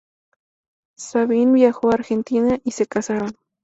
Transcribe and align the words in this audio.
Sabine 0.97 1.51
viajó 1.53 1.91
a 1.91 1.93
Argentina, 1.93 2.57
y 2.63 2.71
se 2.71 2.87
casaron. 2.87 3.37